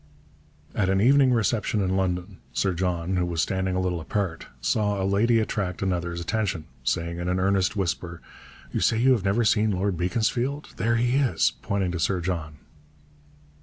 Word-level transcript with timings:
At 0.73 0.89
an 0.89 0.99
evening 0.99 1.31
reception 1.31 1.79
in 1.79 1.95
London, 1.95 2.39
Sir 2.53 2.73
John, 2.73 3.17
who 3.17 3.25
was 3.27 3.39
standing 3.39 3.75
a 3.75 3.79
little 3.79 4.01
apart, 4.01 4.47
saw 4.59 4.99
a 4.99 5.05
lady 5.05 5.39
attract 5.39 5.83
another's 5.83 6.19
attention, 6.19 6.65
saying 6.83 7.19
in 7.19 7.27
an 7.29 7.39
earnest 7.39 7.75
whisper, 7.75 8.19
'You 8.71 8.79
say 8.79 8.97
you 8.97 9.11
have 9.11 9.23
never 9.25 9.45
seen 9.45 9.69
Lord 9.69 9.97
Beaconsfield. 9.97 10.69
There 10.77 10.95
he 10.95 11.17
is,' 11.17 11.53
pointing 11.61 11.91
to 11.91 11.99
Sir 11.99 12.19
John. 12.19 12.55